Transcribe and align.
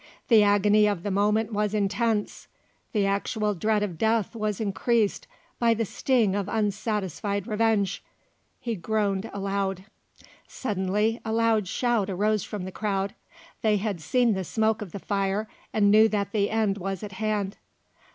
The 0.29 0.41
agony 0.41 0.87
of 0.87 1.03
the 1.03 1.11
moment 1.11 1.53
was 1.53 1.75
intense; 1.75 2.47
the 2.91 3.05
actual 3.05 3.53
dread 3.53 3.83
of 3.83 3.99
death 3.99 4.35
was 4.35 4.59
increased 4.59 5.27
by 5.59 5.75
the 5.75 5.85
sting 5.85 6.35
of 6.35 6.49
unsatisfied 6.49 7.45
revenge; 7.45 8.03
he 8.59 8.73
groaned 8.75 9.29
aloud. 9.31 9.85
Suddenly 10.47 11.21
a 11.23 11.31
loud 11.31 11.67
shout 11.67 12.09
arose 12.09 12.43
from 12.43 12.65
the 12.65 12.71
crowd. 12.71 13.13
They 13.61 13.77
had 13.77 14.01
seen 14.01 14.33
the 14.33 14.43
smoke 14.43 14.81
of 14.81 14.91
the 14.91 14.97
fire 14.97 15.47
and 15.71 15.91
knew 15.91 16.09
that 16.09 16.31
the 16.31 16.49
end 16.49 16.79
was 16.79 17.03
at 17.03 17.11
hand. 17.11 17.57